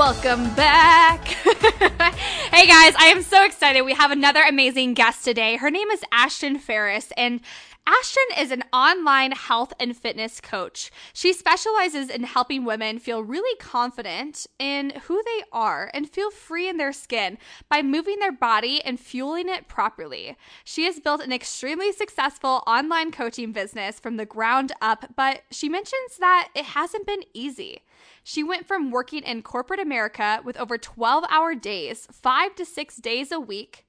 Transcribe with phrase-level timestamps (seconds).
[0.00, 1.22] Welcome back.
[1.28, 3.82] hey guys, I am so excited.
[3.82, 5.56] We have another amazing guest today.
[5.56, 7.42] Her name is Ashton Ferris, and
[7.86, 10.90] Ashton is an online health and fitness coach.
[11.12, 16.66] She specializes in helping women feel really confident in who they are and feel free
[16.66, 17.36] in their skin
[17.68, 20.34] by moving their body and fueling it properly.
[20.64, 25.68] She has built an extremely successful online coaching business from the ground up, but she
[25.68, 27.82] mentions that it hasn't been easy.
[28.22, 32.96] She went from working in corporate America with over 12 hour days, five to six
[32.96, 33.86] days a week,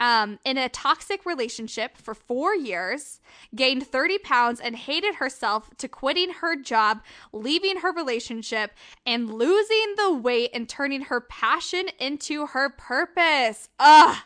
[0.00, 3.20] um, in a toxic relationship for four years,
[3.54, 8.72] gained 30 pounds, and hated herself to quitting her job, leaving her relationship,
[9.06, 13.68] and losing the weight and turning her passion into her purpose.
[13.78, 14.16] Ugh,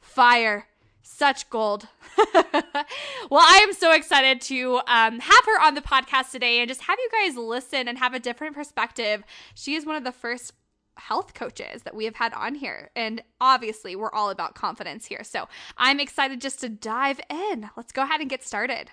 [0.00, 0.66] fire.
[1.02, 1.88] Such gold.
[2.16, 6.82] well, I am so excited to um, have her on the podcast today and just
[6.82, 9.24] have you guys listen and have a different perspective.
[9.54, 10.52] She is one of the first
[10.96, 12.90] health coaches that we have had on here.
[12.94, 15.24] And obviously, we're all about confidence here.
[15.24, 17.70] So I'm excited just to dive in.
[17.76, 18.90] Let's go ahead and get started.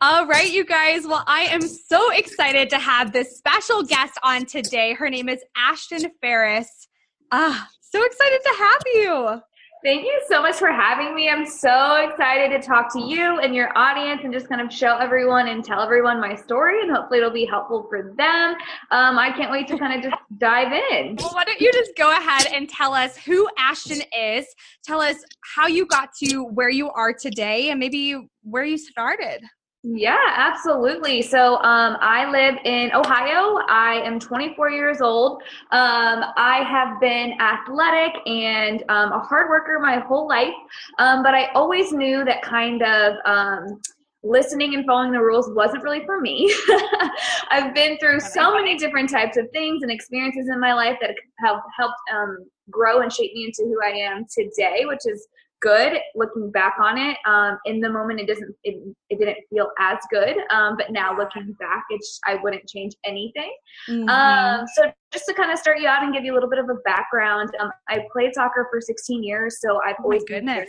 [0.00, 1.06] All right, you guys.
[1.06, 4.92] Well, I am so excited to have this special guest on today.
[4.92, 6.88] Her name is Ashton Ferris.
[7.32, 9.40] Ah, so excited to have you.
[9.84, 11.28] Thank you so much for having me.
[11.28, 14.96] I'm so excited to talk to you and your audience and just kind of show
[14.96, 18.54] everyone and tell everyone my story and hopefully it'll be helpful for them.
[18.90, 21.16] Um, I can't wait to kind of just dive in.
[21.16, 24.46] Well, why don't you just go ahead and tell us who Ashton is?
[24.82, 29.44] Tell us how you got to where you are today and maybe where you started.
[29.88, 31.22] Yeah, absolutely.
[31.22, 33.60] So um, I live in Ohio.
[33.68, 35.42] I am 24 years old.
[35.70, 40.54] Um, I have been athletic and um, a hard worker my whole life,
[40.98, 43.80] um, but I always knew that kind of um,
[44.24, 46.52] listening and following the rules wasn't really for me.
[47.50, 51.14] I've been through so many different types of things and experiences in my life that
[51.38, 52.38] have helped um,
[52.70, 55.28] grow and shape me into who I am today, which is
[55.62, 58.76] good looking back on it um, in the moment it doesn't it,
[59.10, 63.54] it didn't feel as good um, but now looking back it's i wouldn't change anything
[63.88, 64.08] mm-hmm.
[64.08, 66.58] um, so just to kind of start you out and give you a little bit
[66.58, 70.68] of a background um, i played soccer for 16 years so i've oh always goodness.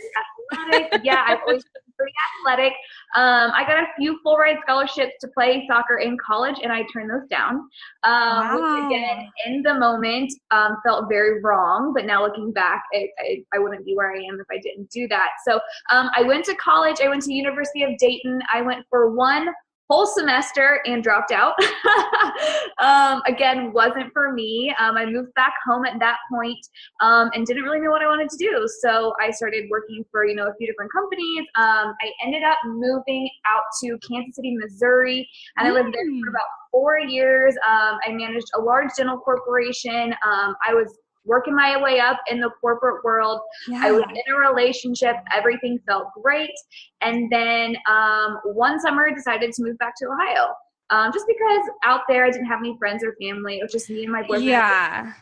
[0.50, 1.64] been athletic yeah i've always
[1.98, 2.72] pretty athletic.
[3.16, 6.84] Um, I got a few full ride scholarships to play soccer in college, and I
[6.92, 7.56] turned those down.
[7.56, 7.70] Um,
[8.04, 8.54] wow.
[8.54, 11.92] Which again, in the moment, um, felt very wrong.
[11.94, 14.90] But now looking back, I, I, I, wouldn't be where I am if I didn't
[14.90, 15.30] do that.
[15.46, 15.60] So
[15.90, 16.98] um, I went to college.
[17.02, 18.40] I went to University of Dayton.
[18.52, 19.48] I went for one
[19.88, 21.54] whole semester and dropped out.
[22.78, 24.74] um, again, wasn't for me.
[24.78, 26.58] Um, I moved back home at that point,
[27.00, 28.66] um, and didn't really know what I wanted to do.
[28.80, 31.46] So I started working for you know a few different companies.
[31.56, 35.70] Um, I ended up moving out to Kansas City, Missouri, and mm.
[35.70, 36.30] I lived there for mm.
[36.30, 37.54] about four years.
[37.66, 40.14] Um, I managed a large dental corporation.
[40.24, 40.96] Um, I was
[41.28, 43.40] working my way up in the corporate world.
[43.68, 43.80] Yeah.
[43.84, 45.16] I was in a relationship.
[45.36, 46.50] Everything felt great.
[47.00, 50.48] And then um, one summer, I decided to move back to Ohio.
[50.90, 53.58] Um, just because out there I didn't have any friends or family.
[53.58, 54.44] It was just me and my boyfriend.
[54.44, 55.12] Yeah,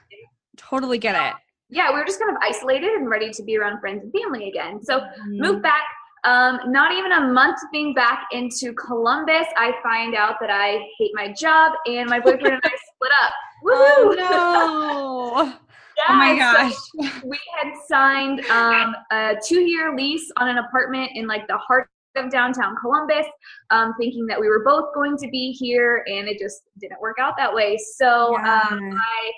[0.57, 1.35] totally get it.
[1.69, 4.49] Yeah, we were just kind of isolated and ready to be around friends and family
[4.49, 4.83] again.
[4.83, 5.09] So mm.
[5.27, 5.83] moved back.
[6.25, 11.13] Um, not even a month being back into Columbus, I find out that I hate
[11.15, 13.33] my job and my boyfriend and I split up.
[13.65, 14.17] Woohoo!
[14.19, 15.66] Oh, no.
[15.97, 16.75] Yeah, oh my gosh.
[17.25, 21.89] We had signed um, a two year lease on an apartment in like the heart
[22.17, 23.27] of downtown Columbus,
[23.71, 27.17] um, thinking that we were both going to be here, and it just didn't work
[27.21, 27.79] out that way.
[27.97, 28.63] So yeah.
[28.71, 29.33] um, I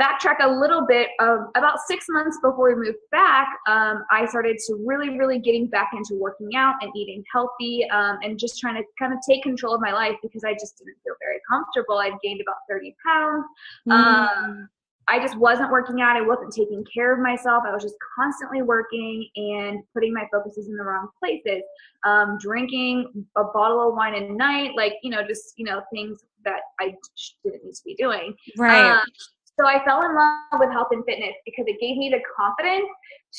[0.00, 4.56] backtrack a little bit of about six months before we moved back um, i started
[4.58, 8.74] to really really getting back into working out and eating healthy um, and just trying
[8.74, 11.98] to kind of take control of my life because i just didn't feel very comfortable
[11.98, 13.44] i'd gained about 30 pounds
[13.88, 13.92] mm.
[13.92, 14.68] um,
[15.08, 16.16] I just wasn't working out.
[16.16, 17.64] I wasn't taking care of myself.
[17.66, 21.62] I was just constantly working and putting my focuses in the wrong places.
[22.04, 26.24] Um, drinking a bottle of wine a night, like, you know, just, you know, things
[26.44, 26.94] that I
[27.42, 28.34] didn't need to be doing.
[28.56, 28.90] Right.
[28.90, 29.06] Um,
[29.58, 32.88] so I fell in love with health and fitness because it gave me the confidence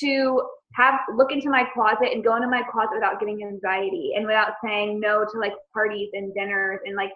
[0.02, 0.42] to
[0.74, 4.54] have look into my closet and go into my closet without getting anxiety and without
[4.64, 7.12] saying no to like parties and dinners and like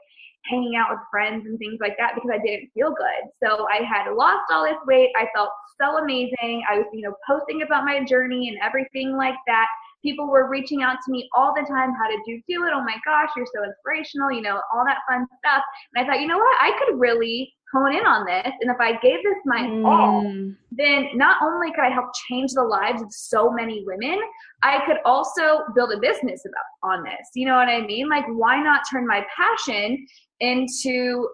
[0.45, 3.29] hanging out with friends and things like that because I didn't feel good.
[3.43, 5.11] So I had lost all this weight.
[5.17, 5.49] I felt
[5.79, 6.63] so amazing.
[6.69, 9.67] I was, you know, posting about my journey and everything like that.
[10.01, 11.93] People were reaching out to me all the time.
[11.93, 12.71] How did you do it?
[12.73, 15.63] Oh my gosh, you're so inspirational, you know, all that fun stuff.
[15.93, 16.57] And I thought, you know what?
[16.61, 18.51] I could really hone in on this.
[18.61, 19.85] And if I gave this my mm.
[19.85, 20.23] all,
[20.71, 24.19] then not only could I help change the lives of so many women,
[24.63, 27.29] I could also build a business about on this.
[27.35, 28.09] You know what I mean?
[28.09, 30.05] Like, why not turn my passion
[30.39, 31.29] into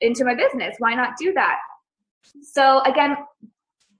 [0.00, 0.76] into my business?
[0.78, 1.56] Why not do that?
[2.42, 3.16] So again,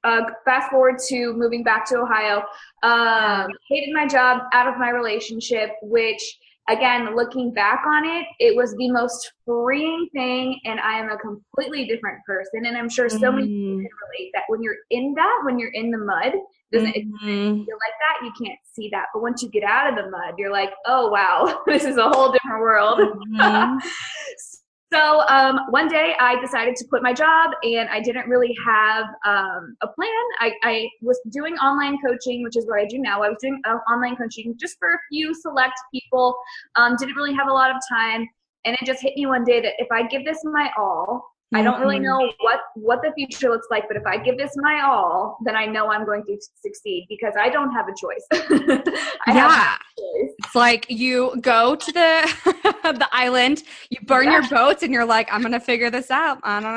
[0.04, 2.42] uh, fast forward to moving back to Ohio.
[2.82, 6.38] Um, hated my job, out of my relationship, which
[6.68, 11.18] again, looking back on it, it was the most freeing thing, and I am a
[11.18, 12.66] completely different person.
[12.66, 13.36] And I'm sure so mm-hmm.
[13.36, 16.32] many people can relate that when you're in that, when you're in the mud,
[16.72, 17.28] doesn't mm-hmm.
[17.28, 18.24] it feel like that?
[18.24, 21.08] You can't see that, but once you get out of the mud, you're like, oh
[21.08, 23.00] wow, this is a whole different world.
[23.00, 23.78] Mm-hmm.
[24.92, 29.04] So um, one day I decided to quit my job and I didn't really have
[29.24, 30.08] um, a plan.
[30.40, 33.22] I, I, was doing online coaching, which is what I do now.
[33.22, 36.36] I was doing uh, online coaching just for a few select people,
[36.74, 38.26] um, didn't really have a lot of time.
[38.64, 41.62] And it just hit me one day that if I give this my all, I
[41.62, 42.04] don't really mm-hmm.
[42.04, 45.56] know what what the future looks like, but if I give this my all, then
[45.56, 48.24] I know I'm going to succeed because I don't have a choice.
[49.26, 50.32] yeah, choice.
[50.38, 52.32] it's like you go to the
[52.84, 54.40] the island, you burn yeah.
[54.40, 56.38] your boats, and you're like, I'm gonna figure this out.
[56.44, 56.74] I don't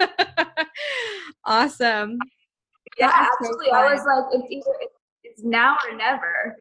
[0.00, 0.64] know.
[1.44, 2.18] awesome.
[2.98, 3.66] Yeah, absolutely.
[3.66, 4.76] So I was like, it's either
[5.22, 6.56] it's now or never.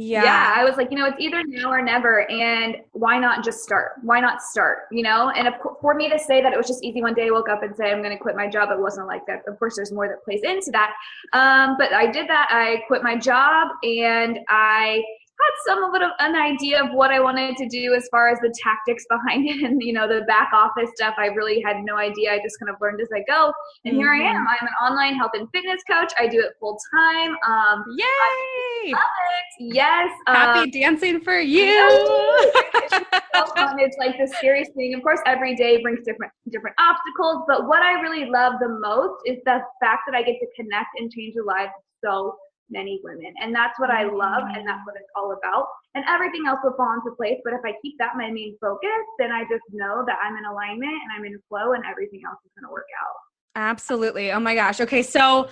[0.00, 0.22] Yeah.
[0.22, 3.64] yeah i was like you know it's either now or never and why not just
[3.64, 3.92] start?
[4.02, 5.30] Why not start you know?
[5.30, 5.48] And
[5.80, 7.76] for me to say that it was just easy one day i woke up and
[7.76, 9.42] say i'm going to quit my job it wasn't like that.
[9.48, 10.94] Of course there's more that plays into that.
[11.32, 12.48] Um, but i did that.
[12.50, 15.02] I quit my job and i
[15.40, 18.52] had some of an idea of what I wanted to do as far as the
[18.62, 21.14] tactics behind it and you know the back office stuff.
[21.18, 22.32] I really had no idea.
[22.32, 23.52] I just kind of learned as I go.
[23.84, 24.00] And mm-hmm.
[24.00, 24.36] here I am.
[24.36, 24.48] Mm-hmm.
[24.48, 26.12] I'm an online health and fitness coach.
[26.18, 27.36] I do it full time.
[27.46, 28.92] Um, Yay!
[28.92, 29.74] love it.
[29.74, 30.10] Yes.
[30.26, 31.64] Happy um, dancing for you.
[32.74, 32.94] it's,
[33.34, 33.78] so fun.
[33.78, 34.94] it's like the scariest thing.
[34.94, 37.44] Of course, every day brings different different obstacles.
[37.46, 40.88] But what I really love the most is the fact that I get to connect
[40.98, 41.72] and change the lives
[42.04, 42.36] so
[42.70, 43.32] many women.
[43.42, 44.16] And that's what I mm-hmm.
[44.16, 45.66] love and that's what it's all about.
[45.94, 47.38] And everything else will fall into place.
[47.44, 50.44] But if I keep that my main focus, then I just know that I'm in
[50.44, 53.16] alignment and I'm in flow and everything else is going to work out.
[53.56, 54.32] Absolutely.
[54.32, 54.80] Oh my gosh.
[54.80, 55.02] Okay.
[55.02, 55.48] So,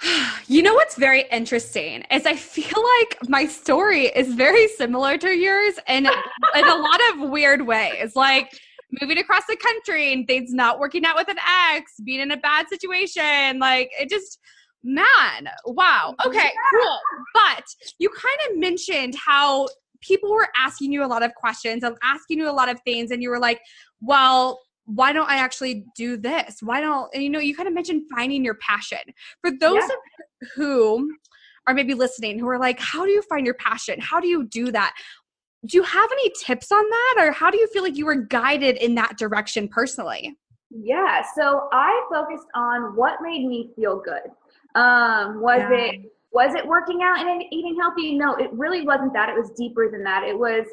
[0.46, 5.30] you know what's very interesting is I feel like my story is very similar to
[5.30, 8.14] yours and in a lot of weird ways.
[8.14, 8.52] Like
[9.00, 11.38] moving across the country and things not working out with an
[11.72, 13.58] ex, being in a bad situation.
[13.58, 14.38] Like it just
[14.82, 16.14] man, wow.
[16.20, 16.30] Mm-hmm.
[16.30, 16.80] Okay, yeah.
[16.80, 16.98] cool.
[17.34, 17.64] But
[17.98, 19.68] you kind of mentioned how
[20.00, 23.10] people were asking you a lot of questions and asking you a lot of things,
[23.10, 23.60] and you were like,
[24.00, 26.58] well, why don't I actually do this?
[26.62, 29.00] Why don't, and you know, you kind of mentioned finding your passion.
[29.42, 30.48] For those yeah.
[30.54, 31.10] who
[31.66, 34.00] are maybe listening who are like, how do you find your passion?
[34.00, 34.94] How do you do that?
[35.66, 37.14] Do you have any tips on that?
[37.18, 40.38] Or how do you feel like you were guided in that direction personally?
[40.70, 44.30] Yeah, so I focused on what made me feel good.
[44.74, 45.76] Um, was yeah.
[45.76, 48.14] it was it working out and eating healthy?
[48.14, 49.28] No, it really wasn't that.
[49.28, 50.24] It was deeper than that.
[50.24, 50.66] It was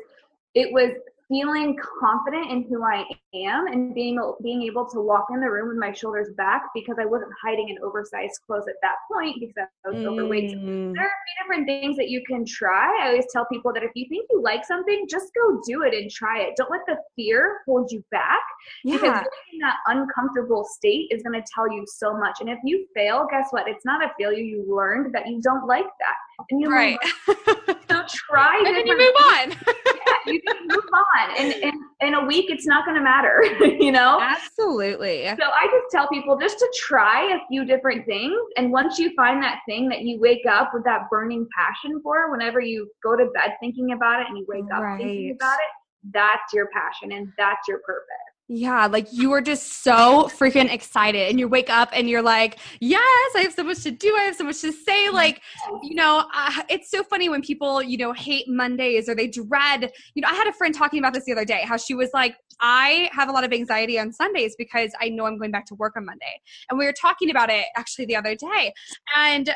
[0.54, 0.92] it was
[1.30, 3.04] feeling confident in who I
[3.34, 6.98] am and being being able to walk in the room with my shoulders back because
[7.00, 10.08] I wasn't hiding in oversized clothes at that point because I was mm.
[10.08, 10.52] overweight.
[10.52, 12.90] So there are different things that you can try.
[13.02, 15.94] I always tell people that if you think you like something, just go do it
[15.94, 16.54] and try it.
[16.58, 18.42] Don't let the fear hold you back
[18.84, 18.98] yeah.
[18.98, 22.38] because in that uncomfortable state is going to tell you so much.
[22.40, 23.68] And if you fail, guess what?
[23.68, 24.44] It's not a failure.
[24.44, 26.16] You learned that you don't like that,
[26.50, 26.98] and you right.
[27.28, 28.62] so try.
[28.66, 29.52] and then you move on.
[29.52, 33.44] yeah, you can move on, and, and in a week, it's not going to matter,
[33.80, 34.20] you know?
[34.22, 35.26] Absolutely.
[35.28, 38.36] So I just tell people just to try a few different things.
[38.58, 42.32] And once you find that thing that you wake up with that burning passion for,
[42.32, 44.98] whenever you go to bed thinking about it and you wake up right.
[44.98, 48.25] thinking about it, that's your passion and that's your purpose.
[48.48, 52.60] Yeah, like you are just so freaking excited and you wake up and you're like,
[52.80, 53.02] yes,
[53.36, 54.16] I have so much to do.
[54.16, 55.10] I have so much to say.
[55.10, 55.42] Like,
[55.82, 59.92] you know, uh, it's so funny when people, you know, hate Mondays or they dread,
[60.14, 62.12] you know, I had a friend talking about this the other day, how she was
[62.14, 65.66] like, I have a lot of anxiety on Sundays because I know I'm going back
[65.68, 66.40] to work on Monday.
[66.70, 68.74] And we were talking about it actually the other day.
[69.16, 69.56] And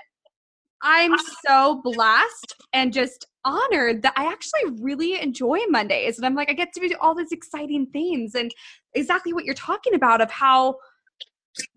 [0.81, 1.13] I'm
[1.45, 6.17] so blessed and just honored that I actually really enjoy Mondays.
[6.17, 8.35] And I'm like, I get to do all these exciting things.
[8.35, 8.51] And
[8.93, 10.77] exactly what you're talking about of how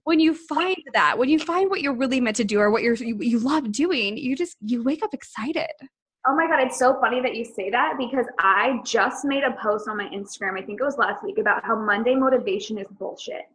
[0.04, 2.82] when you find that, when you find what you're really meant to do or what
[2.82, 5.70] you're, you, you love doing, you just, you wake up excited.
[6.24, 9.50] Oh my God, it's so funny that you say that because I just made a
[9.60, 12.86] post on my Instagram, I think it was last week, about how Monday motivation is
[12.96, 13.48] bullshit.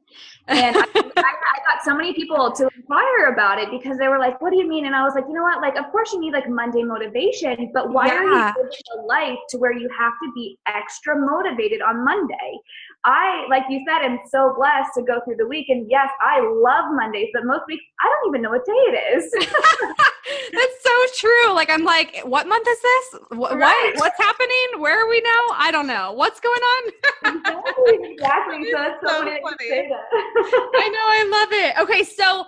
[0.50, 4.20] And I, I, I, got so many people to inquire about it because they were
[4.20, 4.86] like, what do you mean?
[4.86, 5.62] And I was like, you know what?
[5.62, 8.14] Like, of course you need like Monday motivation, but why yeah.
[8.14, 12.60] are you living a life to where you have to be extra motivated on Monday?
[13.06, 15.68] I, like you said, am so blessed to go through the week.
[15.70, 19.18] And yes, I love Mondays, but most weeks I don't even know what day it
[19.18, 19.32] is.
[20.52, 21.54] That's so true.
[21.54, 23.22] Like I'm like, what month is this?
[23.30, 23.94] What, right.
[23.96, 24.82] what what's happening?
[24.82, 25.40] Where are we now?
[25.54, 26.12] I don't know.
[26.14, 26.92] What's going on?
[27.26, 28.12] exactly.
[28.12, 28.72] exactly.
[28.72, 29.38] So that's so, so funny.
[29.72, 31.06] I know.
[31.08, 31.78] I love it.
[31.80, 32.46] Okay, so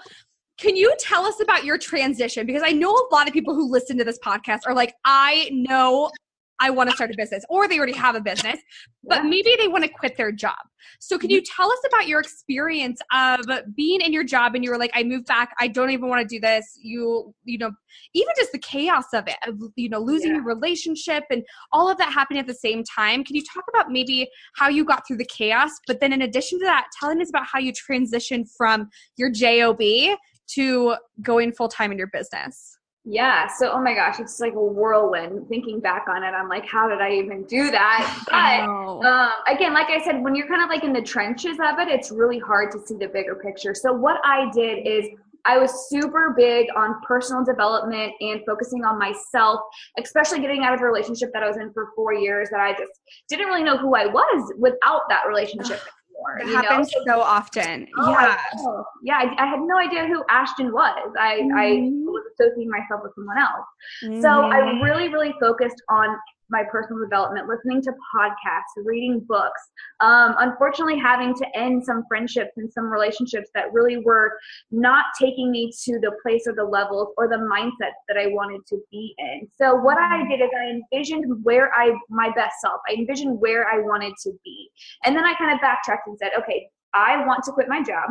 [0.58, 2.46] can you tell us about your transition?
[2.46, 5.50] Because I know a lot of people who listen to this podcast are like, I
[5.53, 6.12] know
[6.60, 8.60] I want to start a business, or they already have a business,
[9.04, 10.58] but maybe they want to quit their job.
[11.00, 11.62] So, can you mm-hmm.
[11.62, 15.04] tell us about your experience of being in your job and you were like, I
[15.04, 16.66] moved back, I don't even want to do this.
[16.82, 17.72] You, you know,
[18.13, 20.38] even just the chaos of it, of, you know, losing yeah.
[20.38, 23.24] your relationship and all of that happening at the same time.
[23.24, 26.60] Can you talk about maybe how you got through the chaos, but then in addition
[26.60, 30.18] to that, telling us about how you transitioned from your JOB
[30.56, 32.78] to going full time in your business?
[33.06, 33.48] Yeah.
[33.48, 35.48] So, oh my gosh, it's like a whirlwind.
[35.48, 38.25] Thinking back on it, I'm like, how did I even do that?
[38.29, 41.79] But um, again, like I said, when you're kind of like in the trenches of
[41.79, 43.74] it, it's really hard to see the bigger picture.
[43.74, 45.08] So, what I did is
[45.46, 49.62] I was super big on personal development and focusing on myself,
[49.98, 52.74] especially getting out of a relationship that I was in for four years that I
[52.74, 52.91] just
[53.29, 55.79] didn't really know who I was without that relationship
[56.20, 56.40] anymore.
[56.40, 57.14] It happens know?
[57.14, 57.88] so often.
[57.98, 58.38] Oh, yeah.
[58.38, 59.18] I yeah.
[59.18, 61.14] I, I, had no idea who Ashton was.
[61.20, 61.58] I, mm-hmm.
[61.58, 63.66] I was associating myself with someone else.
[64.04, 64.22] Mm-hmm.
[64.22, 64.84] So I mm-hmm.
[64.84, 66.16] really, really focused on
[66.50, 69.62] my personal development, listening to podcasts, reading books.
[70.02, 74.32] Um, unfortunately, having to end some friendships and some relationships that really were
[74.72, 78.62] not taking me to the place or the levels or the mindset that I wanted
[78.68, 79.48] to be in.
[79.58, 82.82] So what I did is I envisioned where I my best self.
[82.90, 84.69] I envisioned where I wanted to be,
[85.05, 88.09] and then I kind of backtracked and said, okay, I want to quit my job.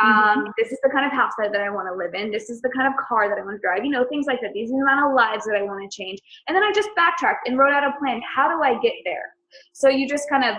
[0.00, 0.40] Mm-hmm.
[0.40, 2.30] Um, this is the kind of house that, that I want to live in.
[2.30, 3.84] This is the kind of car that I want to drive.
[3.84, 4.52] You know, things like that.
[4.52, 6.18] These are the amount of lives that I want to change.
[6.48, 8.20] And then I just backtracked and wrote out a plan.
[8.22, 9.32] How do I get there?
[9.72, 10.56] So you just kind of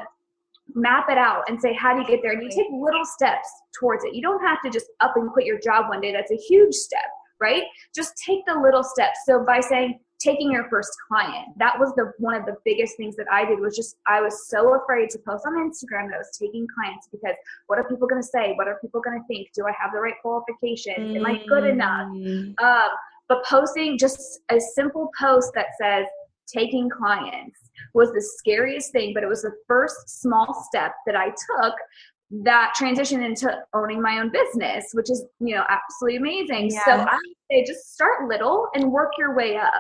[0.74, 2.34] map it out and say, how do you get there?
[2.34, 3.48] And you take little steps
[3.80, 4.14] towards it.
[4.14, 6.12] You don't have to just up and quit your job one day.
[6.12, 7.06] That's a huge step,
[7.40, 7.64] right?
[7.96, 9.20] Just take the little steps.
[9.26, 13.16] So by saying, taking your first client that was the one of the biggest things
[13.16, 16.18] that i did was just i was so afraid to post on instagram that i
[16.18, 17.36] was taking clients because
[17.68, 19.92] what are people going to say what are people going to think do i have
[19.94, 22.60] the right qualifications am i good enough mm.
[22.60, 22.90] um,
[23.30, 26.06] but posting just a simple post that says
[26.48, 27.60] taking clients
[27.94, 31.76] was the scariest thing but it was the first small step that i took
[32.30, 36.70] that transition into owning my own business, which is, you know, absolutely amazing.
[36.72, 36.84] Yeah.
[36.84, 37.18] So I
[37.50, 39.72] say just start little and work your way up.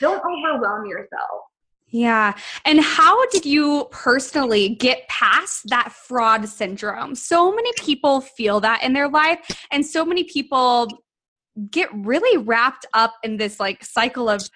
[0.00, 1.42] Don't overwhelm yourself.
[1.88, 2.34] Yeah.
[2.64, 7.14] And how did you personally get past that fraud syndrome?
[7.14, 9.38] So many people feel that in their life,
[9.70, 11.04] and so many people
[11.70, 14.48] get really wrapped up in this like cycle of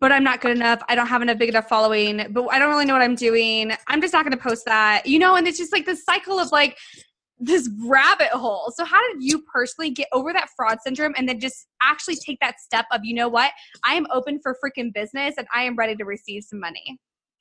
[0.00, 0.82] but I'm not good enough.
[0.88, 3.70] I don't have enough big enough following, but I don't really know what I'm doing.
[3.86, 6.40] I'm just not going to post that, you know, and it's just like this cycle
[6.40, 6.76] of like
[7.42, 8.72] this rabbit hole.
[8.76, 12.38] So, how did you personally get over that fraud syndrome and then just actually take
[12.40, 13.52] that step of, you know what,
[13.84, 16.98] I am open for freaking business and I am ready to receive some money?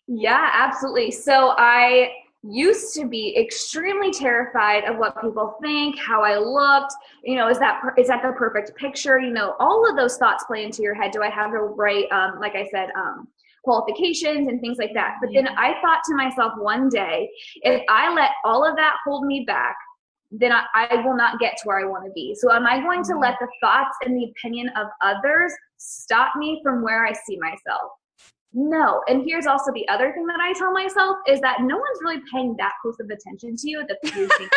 [0.08, 1.12] Yeah, absolutely.
[1.12, 2.12] So, I
[2.44, 6.94] used to be extremely terrified of what people think, how I looked,
[7.24, 9.20] you know, is that is that the perfect picture?
[9.20, 11.12] You know, all of those thoughts play into your head.
[11.12, 13.28] Do I have the right um like I said um
[13.64, 15.18] qualifications and things like that.
[15.22, 17.30] But then I thought to myself one day,
[17.62, 19.76] if I let all of that hold me back,
[20.32, 22.36] then I, I will not get to where I want to be.
[22.36, 26.62] So am I going to let the thoughts and the opinion of others stop me
[26.64, 27.92] from where I see myself?
[28.54, 29.02] No.
[29.08, 32.22] And here's also the other thing that I tell myself is that no one's really
[32.34, 34.52] paying that close of attention to you that you think.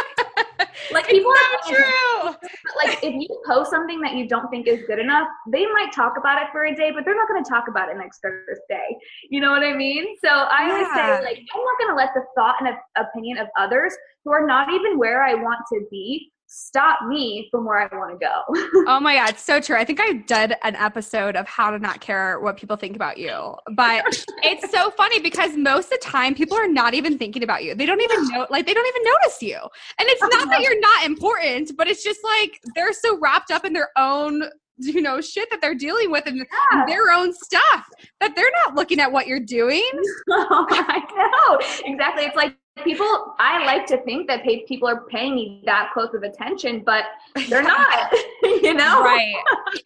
[0.91, 2.35] Like people it's are true.
[2.83, 6.15] Like if you post something that you don't think is good enough, they might talk
[6.19, 8.97] about it for a day, but they're not going to talk about it next Thursday.
[9.31, 10.05] You know what I mean?
[10.25, 10.73] So I yeah.
[10.73, 13.95] always say like I'm not going to let the thought and opinion of others
[14.25, 18.19] who are not even where I want to be stop me from where I want
[18.19, 18.85] to go.
[18.87, 19.77] oh my God, so true.
[19.77, 23.19] I think I did an episode of how to not care what people think about
[23.19, 23.57] you.
[23.75, 24.05] But
[24.43, 27.75] it's so funny because most of the time people are not even thinking about you.
[27.75, 29.59] They don't even know like they don't even notice you.
[29.99, 33.51] And it's oh not that you're not important, but it's just like they're so wrapped
[33.51, 34.45] up in their own
[34.77, 36.85] you know shit that they're dealing with and yeah.
[36.87, 37.89] their own stuff
[38.21, 39.89] that they're not looking at what you're doing.
[40.31, 41.93] oh, I know.
[41.93, 42.25] Exactly.
[42.25, 46.25] It's like people i like to think that people are paying me that close of
[46.25, 47.05] attention but
[47.49, 48.13] they're not
[48.63, 49.03] you know?
[49.03, 49.35] Right.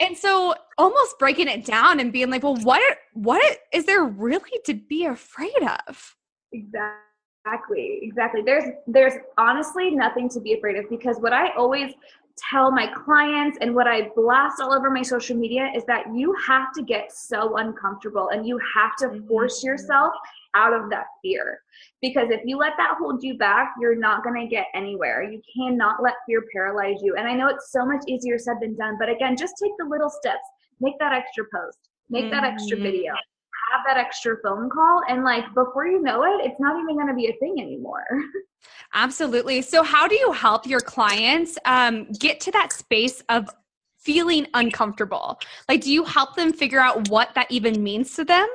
[0.00, 4.58] And so almost breaking it down and being like well what what is there really
[4.64, 6.16] to be afraid of?
[6.52, 8.42] Exactly exactly.
[8.44, 11.92] There's there's honestly nothing to be afraid of because what i always
[12.50, 16.32] tell my clients and what I blast all over my social media is that you
[16.46, 19.68] have to get so uncomfortable and you have to force mm-hmm.
[19.68, 20.12] yourself
[20.54, 21.60] out of that fear.
[22.00, 25.22] Because if you let that hold you back, you're not going to get anywhere.
[25.22, 27.16] You cannot let fear paralyze you.
[27.16, 29.86] And I know it's so much easier said than done, but again, just take the
[29.86, 30.44] little steps.
[30.80, 31.78] Make that extra post,
[32.08, 32.30] make mm-hmm.
[32.30, 32.84] that extra mm-hmm.
[32.84, 33.12] video,
[33.72, 35.02] have that extra phone call.
[35.08, 38.04] And like before you know it, it's not even going to be a thing anymore.
[38.94, 39.62] Absolutely.
[39.62, 43.48] So, how do you help your clients um, get to that space of
[43.98, 45.38] feeling uncomfortable?
[45.68, 48.48] Like, do you help them figure out what that even means to them?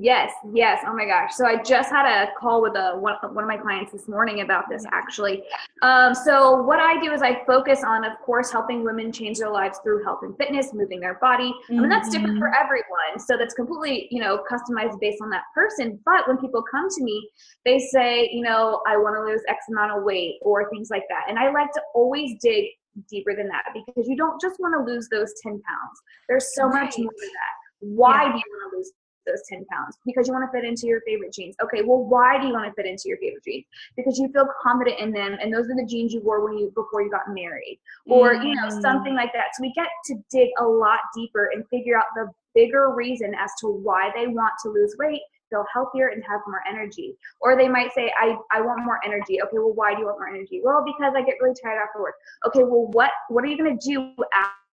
[0.00, 0.82] Yes, yes.
[0.86, 1.34] Oh my gosh.
[1.34, 4.40] So I just had a call with a one, one of my clients this morning
[4.40, 5.44] about this actually.
[5.82, 9.50] Um, so what I do is I focus on, of course, helping women change their
[9.50, 11.52] lives through health and fitness, moving their body.
[11.70, 11.78] Mm-hmm.
[11.78, 12.64] I mean, that's different for mm-hmm.
[12.64, 13.18] everyone.
[13.18, 16.00] So that's completely, you know, customized based on that person.
[16.04, 17.30] But when people come to me,
[17.64, 21.04] they say, you know, I want to lose X amount of weight or things like
[21.08, 21.26] that.
[21.28, 22.64] And I like to always dig
[23.08, 26.00] deeper than that because you don't just want to lose those 10 pounds.
[26.28, 26.84] There's so right.
[26.84, 27.54] much more to that.
[27.80, 28.32] Why yeah.
[28.32, 28.92] do you want to lose
[29.26, 31.56] those 10 pounds because you want to fit into your favorite jeans.
[31.62, 33.64] Okay, well, why do you want to fit into your favorite jeans?
[33.96, 36.72] Because you feel confident in them and those are the jeans you wore when you
[36.74, 37.78] before you got married.
[38.06, 38.44] Or, mm.
[38.44, 38.80] you know, mm.
[38.80, 39.54] something like that.
[39.54, 43.50] So we get to dig a lot deeper and figure out the bigger reason as
[43.60, 47.14] to why they want to lose weight feel healthier and have more energy.
[47.40, 49.40] Or they might say, I, I want more energy.
[49.42, 50.60] Okay, well, why do you want more energy?
[50.64, 52.14] Well, because I get really tired after work.
[52.46, 54.63] Okay, well, what, what are you going to do after?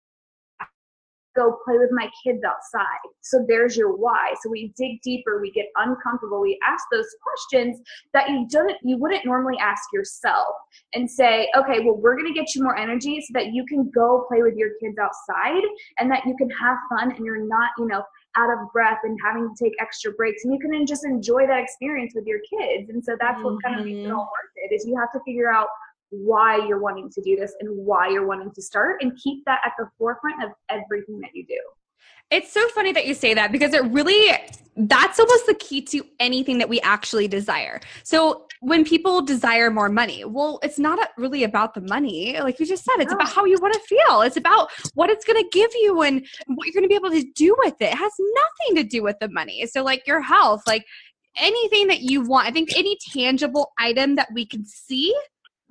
[1.35, 2.85] Go play with my kids outside.
[3.21, 4.33] So there's your why.
[4.41, 7.79] So we dig deeper, we get uncomfortable, we ask those questions
[8.13, 10.55] that you don't you wouldn't normally ask yourself
[10.93, 14.25] and say, okay, well we're gonna get you more energy so that you can go
[14.27, 15.63] play with your kids outside
[15.99, 18.03] and that you can have fun and you're not, you know,
[18.37, 21.61] out of breath and having to take extra breaks and you can just enjoy that
[21.61, 22.89] experience with your kids.
[22.89, 23.45] And so that's mm-hmm.
[23.45, 24.15] what kind of makes it mm-hmm.
[24.15, 25.67] all worth it is you have to figure out
[26.11, 29.59] why you're wanting to do this and why you're wanting to start and keep that
[29.65, 31.59] at the forefront of everything that you do.
[32.29, 34.31] It's so funny that you say that because it really
[34.77, 37.81] that's almost the key to anything that we actually desire.
[38.03, 42.39] So when people desire more money, well, it's not really about the money.
[42.39, 43.17] Like you just said, it's no.
[43.17, 44.21] about how you want to feel.
[44.21, 47.11] It's about what it's going to give you and what you're going to be able
[47.11, 47.91] to do with it.
[47.91, 49.65] It has nothing to do with the money.
[49.65, 50.85] So like your health, like
[51.37, 52.47] anything that you want.
[52.47, 55.15] I think any tangible item that we can see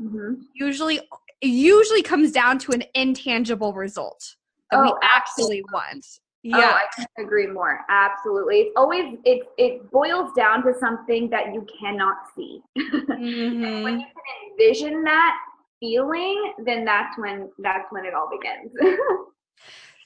[0.01, 0.35] mm-hmm.
[0.55, 1.01] usually
[1.43, 4.37] usually comes down to an intangible result
[4.71, 6.07] that oh, we actually want.
[6.43, 7.81] Yeah, oh, I can agree more.
[7.89, 12.61] Absolutely, it's always it it boils down to something that you cannot see.
[13.21, 13.83] Mm-hmm.
[13.83, 15.37] when you can envision that
[15.79, 18.73] feeling, then that's when that's when it all begins.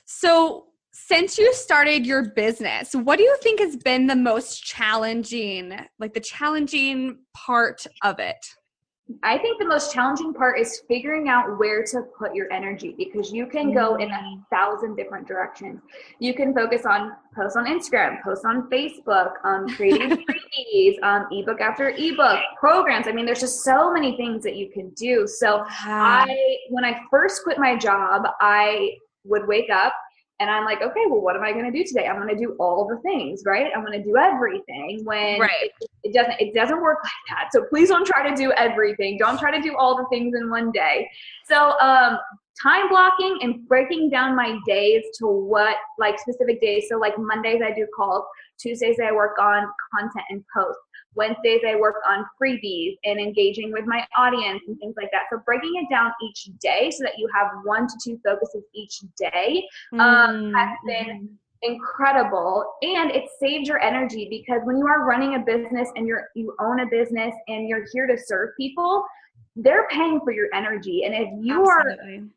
[0.04, 5.78] so, since you started your business, what do you think has been the most challenging,
[6.00, 8.44] like the challenging part of it?
[9.22, 13.30] I think the most challenging part is figuring out where to put your energy because
[13.30, 14.44] you can go in a mm.
[14.48, 15.82] thousand different directions.
[16.20, 20.10] You can focus on posts on Instagram, posts on Facebook, um, creating
[20.74, 23.06] freebies, um, ebook after ebook, programs.
[23.06, 25.26] I mean, there's just so many things that you can do.
[25.26, 28.92] So I, when I first quit my job, I
[29.24, 29.92] would wake up
[30.40, 32.08] and I'm like, okay, well, what am I going to do today?
[32.08, 33.70] I'm going to do all the things, right?
[33.74, 35.02] I'm going to do everything.
[35.04, 35.70] When right.
[35.80, 37.50] it, it, doesn't, it doesn't work like that.
[37.52, 39.16] So please don't try to do everything.
[39.16, 41.08] Don't try to do all the things in one day.
[41.46, 42.18] So um,
[42.60, 46.86] time blocking and breaking down my days to what like specific days.
[46.88, 48.24] So like Mondays I do calls.
[48.58, 50.80] Tuesdays I work on content and posts.
[51.14, 55.22] Wednesdays, I work on freebies and engaging with my audience and things like that.
[55.30, 59.00] So breaking it down each day so that you have one to two focuses each
[59.16, 60.54] day um, mm-hmm.
[60.54, 61.28] has been
[61.62, 66.28] incredible and it saves your energy because when you are running a business and you're
[66.34, 69.02] you own a business and you're here to serve people
[69.56, 71.04] they're paying for your energy.
[71.04, 72.16] And if you Absolutely.
[72.16, 72.30] are on,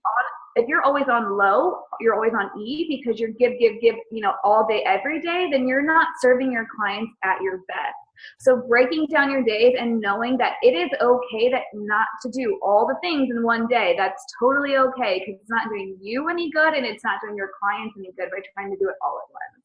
[0.56, 4.22] if you're always on low, you're always on E because you're give, give, give, you
[4.22, 7.96] know, all day, every day, then you're not serving your clients at your best.
[8.40, 12.60] So breaking down your days and knowing that it is okay that not to do
[12.64, 13.96] all the things in one day.
[13.98, 17.52] That's totally okay because it's not doing you any good and it's not doing your
[17.60, 19.58] clients any good by trying to do it all at once.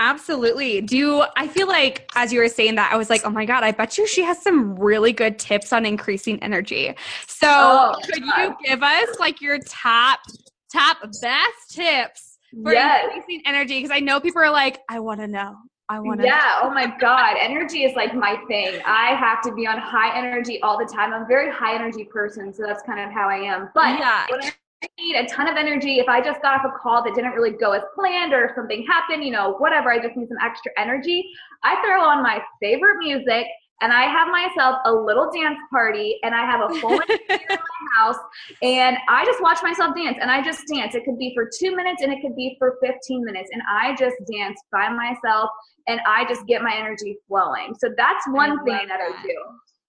[0.00, 0.80] Absolutely.
[0.80, 3.62] Do I feel like as you were saying that, I was like, oh my God,
[3.62, 6.94] I bet you she has some really good tips on increasing energy.
[7.26, 8.38] So oh, could God.
[8.38, 10.20] you give us like your top,
[10.72, 13.10] top best tips for yes.
[13.14, 13.78] increasing energy?
[13.78, 15.54] Because I know people are like, I want to know.
[15.90, 16.26] I want to.
[16.26, 16.60] Yeah.
[16.62, 17.36] Oh my God.
[17.40, 18.80] Energy is like my thing.
[18.86, 21.12] I have to be on high energy all the time.
[21.12, 22.54] I'm a very high energy person.
[22.54, 23.70] So that's kind of how I am.
[23.74, 24.26] But yeah.
[24.30, 25.98] I need a ton of energy.
[25.98, 28.86] If I just got off a call that didn't really go as planned or something
[28.86, 31.28] happened, you know, whatever, I just need some extra energy.
[31.64, 33.46] I throw on my favorite music
[33.80, 37.58] and I have myself a little dance party and I have a full in my
[37.96, 38.16] house
[38.62, 40.94] and I just watch myself dance and I just dance.
[40.94, 43.94] It could be for two minutes and it could be for 15 minutes and I
[43.96, 45.50] just dance by myself
[45.88, 47.74] and I just get my energy flowing.
[47.78, 49.34] So that's one thing that, that I do.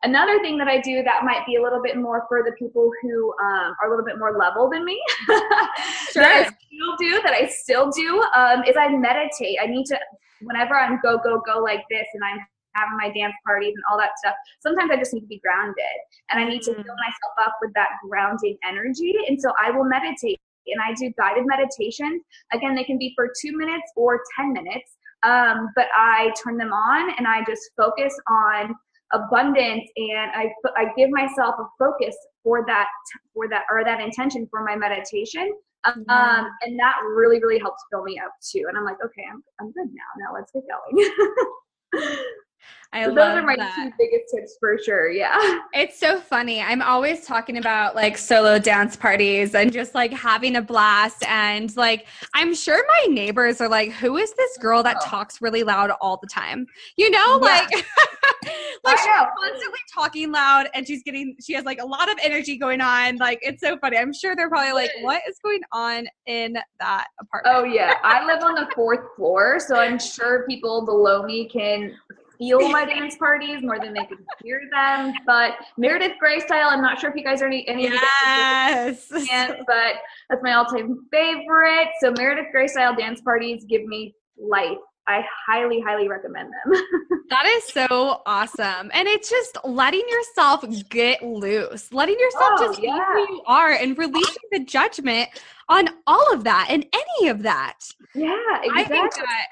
[0.03, 2.89] Another thing that I do that might be a little bit more for the people
[3.03, 5.35] who um, are a little bit more level than me, sure.
[6.23, 9.59] that I still do, that I still do, um, is I meditate.
[9.61, 9.99] I need to,
[10.41, 12.39] whenever I'm go, go, go like this and I'm
[12.75, 15.97] having my dance parties and all that stuff, sometimes I just need to be grounded
[16.29, 16.75] and I need to mm.
[16.75, 19.15] fill myself up with that grounding energy.
[19.27, 22.21] And so I will meditate and I do guided meditations.
[22.53, 24.97] Again, they can be for two minutes or 10 minutes.
[25.23, 28.75] Um, but I turn them on and I just focus on
[29.13, 32.87] abundance and I, I give myself a focus for that
[33.33, 35.51] for that or that intention for my meditation
[35.83, 36.45] um, mm-hmm.
[36.61, 39.71] and that really really helps fill me up too and i'm like okay i'm, I'm
[39.71, 42.17] good now now let's get going
[42.93, 43.73] I so those are my that.
[43.75, 45.09] two biggest tips for sure.
[45.09, 45.59] Yeah.
[45.73, 46.61] It's so funny.
[46.61, 51.23] I'm always talking about like solo dance parties and just like having a blast.
[51.27, 55.05] And like, I'm sure my neighbors are like, who is this girl that oh.
[55.05, 56.67] talks really loud all the time?
[56.97, 57.47] You know, yeah.
[57.47, 57.71] like,
[58.83, 59.07] like she's
[59.39, 63.15] constantly talking loud and she's getting, she has like a lot of energy going on.
[63.15, 63.97] Like, it's so funny.
[63.97, 67.55] I'm sure they're probably like, what is going on in that oh, apartment?
[67.55, 67.95] Oh, yeah.
[68.03, 69.59] I live on the fourth floor.
[69.59, 71.93] So I'm sure people below me can
[72.41, 75.13] feel my dance parties more than they can hear them.
[75.25, 79.09] But Meredith Grey style, I'm not sure if you guys are any any yes.
[79.09, 79.95] Dance, but
[80.29, 81.89] that's my all-time favorite.
[81.99, 84.77] So Meredith Grey style dance parties give me life.
[85.07, 86.81] I highly, highly recommend them.
[87.29, 88.91] that is so awesome.
[88.93, 92.93] And it's just letting yourself get loose, letting yourself oh, just yeah.
[92.93, 95.29] be who you are and releasing the judgment
[95.69, 97.79] on all of that and any of that.
[98.13, 98.71] Yeah, exactly.
[98.75, 99.47] I think that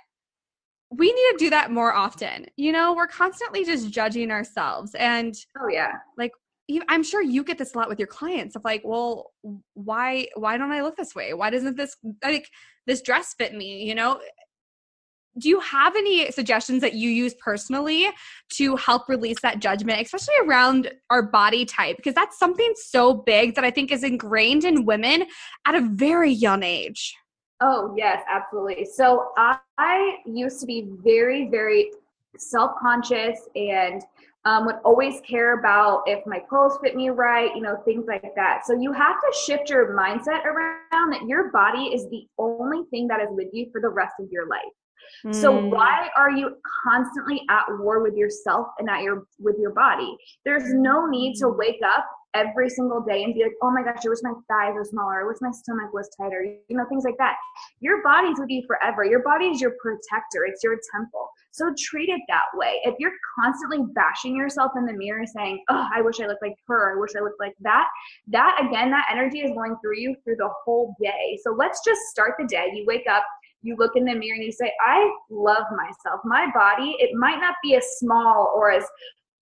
[0.92, 2.48] we need to do that more often.
[2.56, 4.96] You know, we're constantly just judging ourselves.
[4.96, 5.94] And oh, yeah.
[6.18, 6.32] Like,
[6.88, 9.32] I'm sure you get this a lot with your clients of like, well,
[9.74, 11.34] why why don't I look this way?
[11.34, 12.50] Why doesn't this like
[12.86, 13.88] this dress fit me?
[13.88, 14.20] You know,
[15.38, 18.08] do you have any suggestions that you use personally
[18.54, 21.98] to help release that judgment, especially around our body type?
[21.98, 25.26] Because that's something so big that I think is ingrained in women
[25.66, 27.16] at a very young age.
[27.62, 28.86] Oh, yes, absolutely.
[28.86, 29.60] So I,
[30.26, 31.92] used to be very, very
[32.38, 34.02] self conscious and
[34.46, 38.34] um, would always care about if my clothes fit me right, you know, things like
[38.36, 38.66] that.
[38.66, 43.08] So you have to shift your mindset around that your body is the only thing
[43.08, 44.62] that is with you for the rest of your life.
[45.26, 45.36] Mm.
[45.36, 50.16] So why are you constantly at war with yourself and at your with your body?
[50.46, 54.04] There's no need to wake up every single day and be like, oh my gosh,
[54.06, 57.04] I wish my thighs were smaller, I wish my stomach was tighter, you know, things
[57.04, 57.36] like that.
[57.80, 59.04] Your body's with you forever.
[59.04, 61.30] Your body is your protector, it's your temple.
[61.52, 62.80] So treat it that way.
[62.84, 66.56] If you're constantly bashing yourself in the mirror saying, oh, I wish I looked like
[66.68, 67.88] her, I wish I looked like that,
[68.28, 71.40] that again, that energy is going through you through the whole day.
[71.44, 72.72] So let's just start the day.
[72.74, 73.24] You wake up,
[73.62, 76.22] you look in the mirror and you say, I love myself.
[76.24, 78.84] My body, it might not be as small or as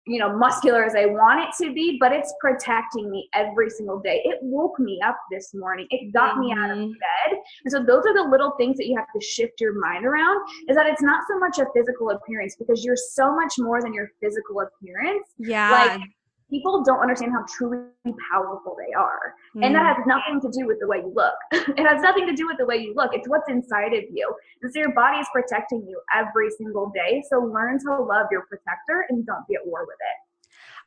[0.07, 3.99] you know, muscular as I want it to be, but it's protecting me every single
[3.99, 4.21] day.
[4.23, 5.85] It woke me up this morning.
[5.89, 6.39] It got mm-hmm.
[6.39, 6.91] me out of mm-hmm.
[6.91, 7.39] bed.
[7.65, 10.39] And so those are the little things that you have to shift your mind around
[10.69, 13.93] is that it's not so much a physical appearance because you're so much more than
[13.93, 15.27] your physical appearance.
[15.37, 15.71] Yeah.
[15.71, 16.01] Like
[16.49, 17.87] people don't understand how truly
[18.31, 19.33] powerful they are.
[19.55, 19.65] Mm.
[19.65, 19.95] And that mm.
[19.97, 21.35] has nothing to do with the way you look.
[21.51, 23.11] it has nothing to do with the way you look.
[23.13, 24.33] It's what's inside of you.
[24.61, 27.23] And so your body is protecting you every single day.
[27.29, 30.27] So learn to love your protector and don't be at war with it.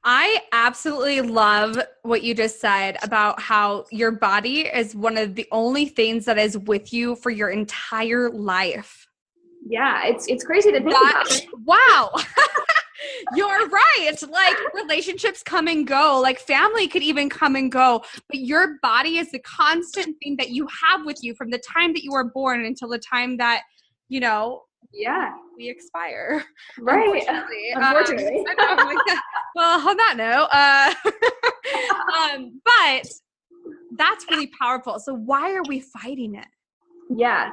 [0.03, 5.47] I absolutely love what you just said about how your body is one of the
[5.53, 9.07] only things that is with you for your entire life.
[9.67, 11.47] Yeah, it's it's crazy to think that, about.
[11.67, 12.11] Wow.
[13.35, 14.15] You're right.
[14.29, 19.19] Like relationships come and go, like family could even come and go, but your body
[19.19, 22.25] is the constant thing that you have with you from the time that you were
[22.25, 23.63] born until the time that,
[24.09, 26.45] you know, yeah, we expire.
[26.81, 27.23] Right.
[27.23, 27.71] Unfortunately.
[27.75, 28.39] Unfortunately.
[28.39, 28.99] Um, know, like,
[29.55, 30.95] well, on that note, uh,
[32.35, 33.07] um, but
[33.97, 34.99] that's really powerful.
[34.99, 36.47] So why are we fighting it?
[37.11, 37.51] Yeah.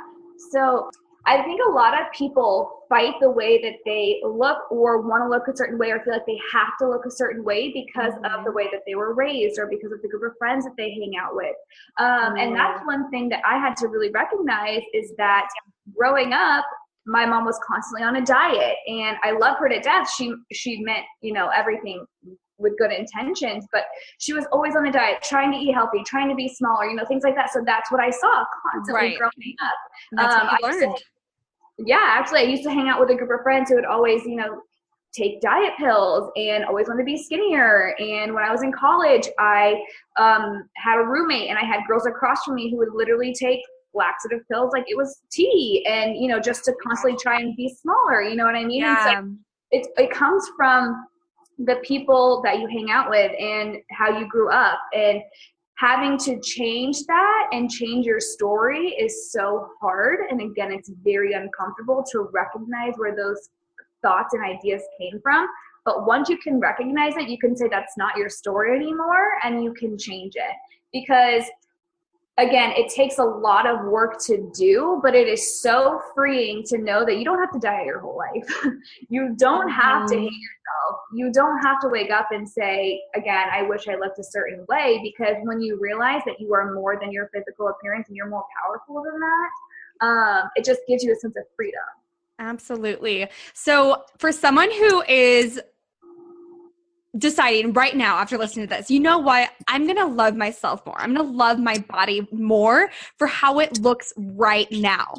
[0.51, 0.89] So
[1.27, 5.29] I think a lot of people fight the way that they look or want to
[5.29, 8.13] look a certain way or feel like they have to look a certain way because
[8.13, 8.33] mm-hmm.
[8.33, 10.73] of the way that they were raised or because of the group of friends that
[10.77, 11.55] they hang out with.
[11.99, 12.37] Um, mm-hmm.
[12.37, 15.49] And that's one thing that I had to really recognize is that
[15.97, 16.65] growing up,
[17.05, 20.09] my mom was constantly on a diet and I love her to death.
[20.17, 22.05] She she meant, you know, everything
[22.57, 23.83] with good intentions, but
[24.17, 26.95] she was always on a diet, trying to eat healthy, trying to be smaller, you
[26.95, 27.51] know, things like that.
[27.53, 29.17] So that's what I saw constantly right.
[29.17, 29.73] growing up.
[30.13, 30.97] That's um, what you learned
[31.85, 34.23] yeah, actually, I used to hang out with a group of friends who would always,
[34.25, 34.61] you know,
[35.13, 37.95] take diet pills and always want to be skinnier.
[37.99, 39.81] And when I was in college, I
[40.17, 43.59] um, had a roommate and I had girls across from me who would literally take
[43.93, 47.73] laxative pills like it was tea and, you know, just to constantly try and be
[47.81, 48.21] smaller.
[48.21, 48.81] You know what I mean?
[48.81, 49.21] Yeah.
[49.21, 49.33] So
[49.71, 51.05] it, it comes from
[51.57, 54.79] the people that you hang out with and how you grew up.
[54.93, 55.21] And
[55.77, 60.19] having to change that and change your story is so hard.
[60.29, 63.49] And again, it's very uncomfortable to recognize where those
[64.01, 65.47] thoughts and ideas came from.
[65.86, 69.63] But once you can recognize it, you can say that's not your story anymore and
[69.63, 70.55] you can change it.
[70.91, 71.43] Because
[72.38, 76.78] again, it takes a lot of work to do, but it is so freeing to
[76.78, 78.63] know that you don't have to diet your whole life.
[79.10, 80.23] you don't have to mm-hmm.
[80.23, 81.02] hate yourself.
[81.13, 84.65] You don't have to wake up and say, again, I wish I looked a certain
[84.69, 88.30] way, because when you realize that you are more than your physical appearance and you're
[88.30, 91.82] more powerful than that, um, it just gives you a sense of freedom.
[92.39, 93.28] Absolutely.
[93.54, 95.60] So, for someone who is
[97.17, 99.49] deciding right now after listening to this, you know what?
[99.67, 100.99] I'm going to love myself more.
[100.99, 105.13] I'm going to love my body more for how it looks right now.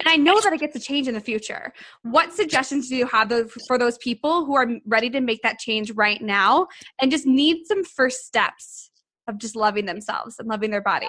[0.00, 1.72] And I know that it gets a change in the future.
[2.02, 3.32] What suggestions do you have
[3.68, 6.66] for those people who are ready to make that change right now
[7.00, 8.90] and just need some first steps
[9.28, 11.06] of just loving themselves and loving their body?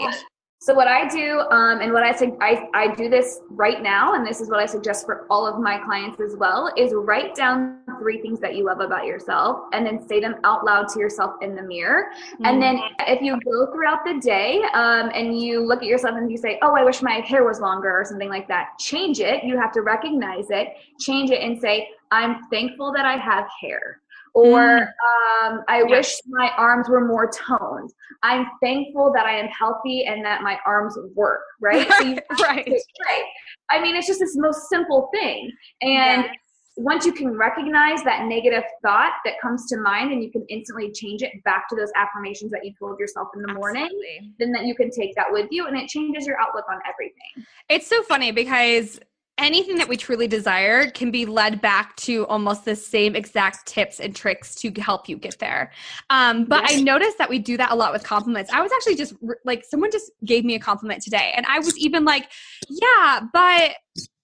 [0.63, 4.13] So what I do, um, and what I think I, I do this right now,
[4.13, 7.35] and this is what I suggest for all of my clients as well, is write
[7.35, 10.99] down three things that you love about yourself, and then say them out loud to
[11.01, 12.05] yourself in the mirror.
[12.13, 12.45] Mm-hmm.
[12.45, 16.31] And then if you go throughout the day, um, and you look at yourself and
[16.31, 19.43] you say, "Oh, I wish my hair was longer," or something like that, change it.
[19.43, 23.99] You have to recognize it, change it, and say, "I'm thankful that I have hair."
[24.33, 25.47] Or mm.
[25.47, 27.91] um, I wish my arms were more toned.
[28.23, 31.87] I'm thankful that I am healthy and that my arms work, right?
[31.87, 32.03] So
[32.43, 32.67] right.
[32.67, 33.23] right.
[33.69, 35.51] I mean, it's just this most simple thing.
[35.81, 36.35] And yes.
[36.77, 40.91] once you can recognize that negative thought that comes to mind and you can instantly
[40.91, 43.81] change it back to those affirmations that you told yourself in the Absolutely.
[43.81, 46.79] morning, then that you can take that with you and it changes your outlook on
[46.89, 47.45] everything.
[47.69, 48.99] It's so funny because
[49.37, 53.99] anything that we truly desire can be led back to almost the same exact tips
[53.99, 55.71] and tricks to help you get there.
[56.09, 56.79] Um, but yes.
[56.79, 58.51] I noticed that we do that a lot with compliments.
[58.53, 61.77] I was actually just like, someone just gave me a compliment today, and I was
[61.77, 62.31] even like,
[62.69, 63.71] yeah, but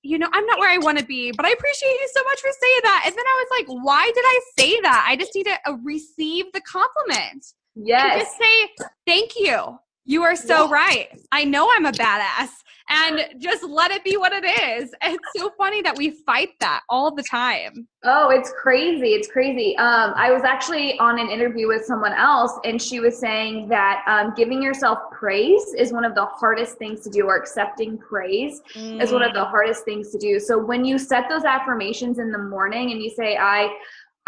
[0.01, 2.39] you know, I'm not where I want to be, but I appreciate you so much
[2.39, 3.03] for saying that.
[3.05, 5.05] And then I was like, why did I say that?
[5.07, 7.45] I just need to uh, receive the compliment.
[7.75, 8.13] Yes.
[8.13, 9.77] And just say, thank you.
[10.05, 10.73] You are so yeah.
[10.73, 11.21] right.
[11.33, 12.49] I know I'm a badass
[12.89, 14.93] and just let it be what it is.
[15.01, 17.87] It's so funny that we fight that all the time.
[18.03, 19.13] Oh, it's crazy.
[19.13, 19.77] It's crazy.
[19.77, 24.03] Um, I was actually on an interview with someone else, and she was saying that
[24.07, 28.61] um, giving yourself praise is one of the hardest things to do, or accepting praise
[28.75, 29.01] mm.
[29.01, 29.49] is one of the mm.
[29.49, 30.39] hardest things to do.
[30.39, 33.69] So when you set those affirmations in the morning and you say, I,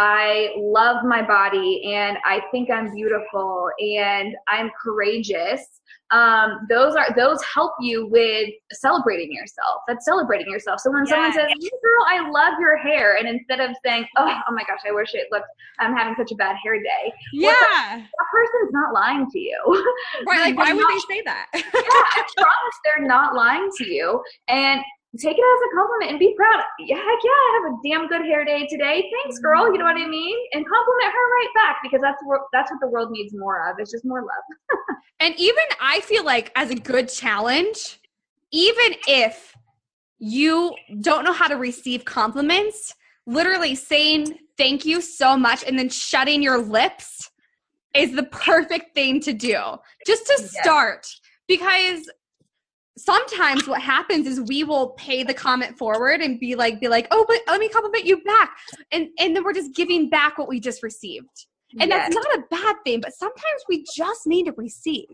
[0.04, 7.08] I love my body and I think I'm beautiful and I'm courageous um, those are
[7.16, 9.82] those help you with celebrating yourself.
[9.88, 10.82] That's celebrating yourself.
[10.82, 11.10] So when yes.
[11.10, 14.64] someone says, hey, "Girl, I love your hair," and instead of saying, "Oh, oh my
[14.64, 15.48] gosh, I wish it looked,"
[15.80, 17.14] I'm having such a bad hair day.
[17.32, 19.58] Yeah, that, that person's not lying to you.
[20.28, 20.42] Right?
[20.42, 21.48] Like, why would they say that?
[21.54, 24.24] yeah, I promise they're not lying to you.
[24.48, 24.82] And
[25.20, 26.64] take it as a compliment and be proud.
[26.80, 29.12] Yeah, heck yeah, I have a damn good hair day today.
[29.12, 29.72] Thanks, girl.
[29.72, 30.38] You know what I mean?
[30.54, 33.76] And compliment her right back because that's what that's what the world needs more of.
[33.80, 34.78] It's just more love.
[35.20, 38.00] and even I feel like as a good challenge,
[38.52, 39.54] even if
[40.20, 42.94] you don't know how to receive compliments,
[43.26, 47.30] literally saying thank you so much and then shutting your lips
[47.96, 49.58] is the perfect thing to do
[50.06, 51.08] just to start
[51.48, 52.10] because
[53.04, 57.08] sometimes what happens is we will pay the comment forward and be like be like
[57.12, 58.52] oh but let me compliment you back
[58.92, 61.48] and and then we're just giving back what we just received
[61.80, 62.14] and yes.
[62.14, 65.08] that's not a bad thing but sometimes we just need to receive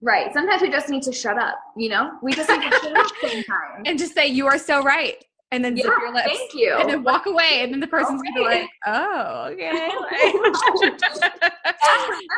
[0.00, 2.96] right sometimes we just need to shut up you know we just need to shut
[2.96, 6.26] up sometimes and just say you are so right and then yeah, zip your lips.
[6.26, 6.74] Thank you.
[6.80, 7.60] And then walk away.
[7.60, 8.30] And then the person's okay.
[8.32, 9.70] gonna be like, oh, okay.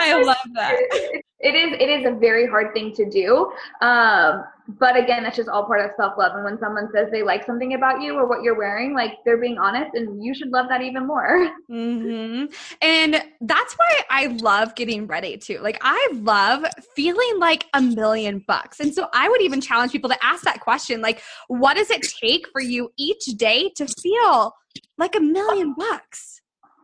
[0.00, 1.22] I love that.
[1.40, 3.52] It is it is a very hard thing to do.
[3.80, 6.32] Um, but again, that's just all part of self love.
[6.34, 9.36] And when someone says they like something about you or what you're wearing, like they're
[9.36, 11.50] being honest, and you should love that even more.
[11.70, 12.52] Mm-hmm.
[12.82, 15.58] And that's why I love getting ready too.
[15.60, 18.80] Like I love feeling like a million bucks.
[18.80, 22.02] And so I would even challenge people to ask that question, like, what does it
[22.02, 24.54] take for you each day to feel
[24.98, 26.33] like a million bucks?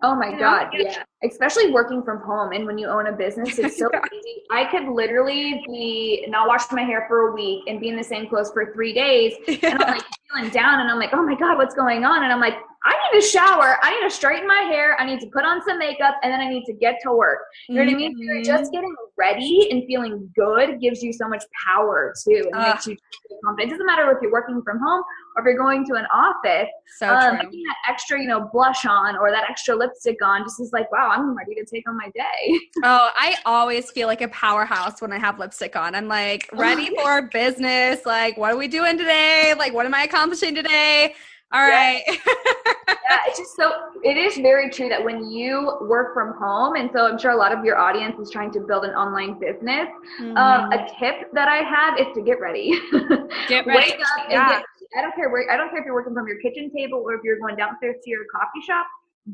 [0.02, 1.02] Oh my God, yeah.
[1.22, 4.00] Especially working from home and when you own a business, it's so yeah.
[4.12, 4.42] easy.
[4.50, 8.04] I could literally be not washing my hair for a week and be in the
[8.04, 9.34] same clothes for three days.
[9.46, 9.72] Yeah.
[9.72, 12.22] And I'm like feeling down and I'm like, oh my God, what's going on?
[12.22, 13.76] And I'm like, I need to shower.
[13.82, 14.98] I need to straighten my hair.
[14.98, 17.40] I need to put on some makeup and then I need to get to work.
[17.68, 17.92] You know mm-hmm.
[17.92, 18.18] what I mean?
[18.18, 18.44] You're mm-hmm.
[18.44, 22.48] just getting ready and feeling good gives you so much power too.
[22.48, 22.96] It uh, makes you
[23.44, 23.68] confident.
[23.68, 25.02] It doesn't matter if you're working from home
[25.36, 26.70] or if you're going to an office.
[26.96, 27.50] So um, true.
[27.50, 31.10] that extra, you know, blush on or that extra lipstick on just is like, wow,
[31.12, 32.60] I'm ready to take on my day.
[32.82, 35.94] Oh, I always feel like a powerhouse when I have lipstick on.
[35.94, 38.06] I'm like ready for business.
[38.06, 39.52] Like, what are we doing today?
[39.58, 41.14] Like, what am I accomplishing today?
[41.52, 42.02] All right.
[42.06, 42.14] Yeah.
[42.88, 43.72] yeah, it's just so
[44.04, 47.36] it is very true that when you work from home, and so I'm sure a
[47.36, 49.88] lot of your audience is trying to build an online business.
[50.20, 50.36] Um, mm-hmm.
[50.36, 52.70] Um, a tip that I have is to get ready.
[53.48, 53.92] Get ready.
[53.92, 54.48] Wake up yeah.
[54.48, 54.64] Get,
[54.98, 57.14] I don't care where I don't care if you're working from your kitchen table or
[57.14, 58.86] if you're going downstairs to your coffee shop.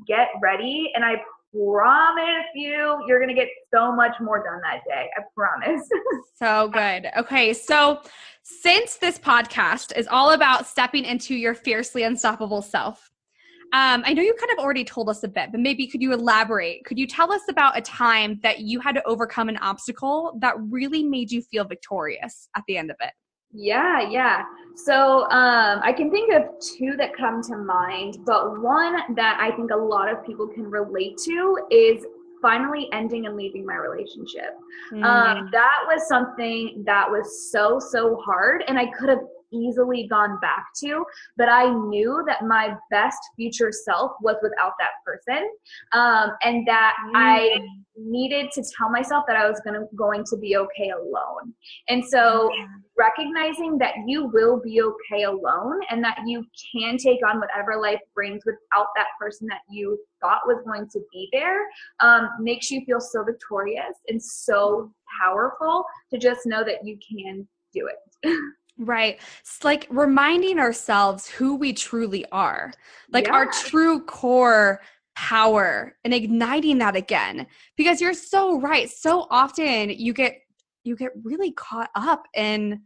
[0.07, 1.16] Get ready, and I
[1.53, 5.11] promise you, you're gonna get so much more done that day.
[5.16, 5.87] I promise.
[6.37, 7.11] so good.
[7.16, 8.01] Okay, so
[8.48, 13.11] since this podcast is all about stepping into your fiercely unstoppable self,
[13.72, 16.12] um, I know you kind of already told us a bit, but maybe could you
[16.12, 16.85] elaborate?
[16.85, 20.54] Could you tell us about a time that you had to overcome an obstacle that
[20.61, 23.11] really made you feel victorious at the end of it?
[23.52, 24.44] Yeah, yeah.
[24.76, 29.56] So um, I can think of two that come to mind, but one that I
[29.56, 32.04] think a lot of people can relate to is
[32.46, 34.56] finally ending and leaving my relationship.
[34.92, 35.02] Mm.
[35.02, 40.38] Um, that was something that was so, so hard, and I could have easily gone
[40.40, 41.04] back to,
[41.37, 45.48] but I knew that my best future self was without that person,
[45.92, 47.12] um, and that mm.
[47.14, 47.61] I
[47.96, 51.54] needed to tell myself that I was gonna going to be okay alone.
[51.88, 52.66] And so yeah.
[52.96, 58.00] recognizing that you will be okay alone and that you can take on whatever life
[58.14, 61.66] brings without that person that you thought was going to be there
[62.00, 67.46] um, makes you feel so victorious and so powerful to just know that you can
[67.72, 68.30] do it.
[68.78, 69.18] Right.
[69.40, 72.72] It's like reminding ourselves who we truly are,
[73.10, 73.32] like yeah.
[73.32, 74.82] our true core
[75.14, 77.46] power and igniting that again.
[77.76, 78.90] Because you're so right.
[78.90, 80.38] So often you get
[80.84, 82.82] you get really caught up in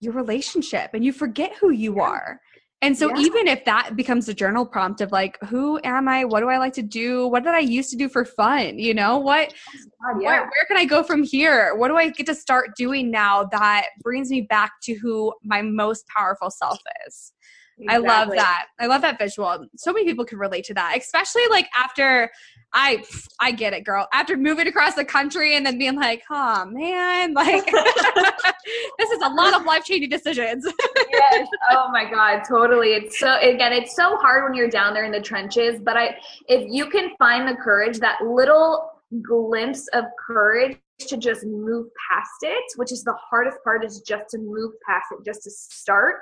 [0.00, 2.40] your relationship and you forget who you are.
[2.82, 3.24] And so yeah.
[3.24, 6.24] even if that becomes a journal prompt of like, who am I?
[6.24, 7.26] What do I like to do?
[7.26, 8.78] What did I used to do for fun?
[8.78, 10.28] You know, what, oh God, yeah.
[10.28, 11.74] where, where can I go from here?
[11.74, 15.62] What do I get to start doing now that brings me back to who my
[15.62, 17.32] most powerful self is?
[17.78, 18.08] Exactly.
[18.08, 18.66] I love that.
[18.80, 19.66] I love that visual.
[19.76, 22.30] So many people can relate to that, especially like after
[22.72, 23.04] I
[23.38, 24.08] I get it, girl.
[24.12, 27.66] After moving across the country and then being like, oh man, like
[28.98, 30.66] this is a lot of life changing decisions.
[31.12, 31.48] yes.
[31.70, 32.94] Oh my God, totally.
[32.94, 35.78] It's so again, it's so hard when you're down there in the trenches.
[35.78, 36.16] But I
[36.48, 38.90] if you can find the courage, that little
[39.22, 44.30] glimpse of courage to just move past it, which is the hardest part, is just
[44.30, 46.20] to move past it, just to start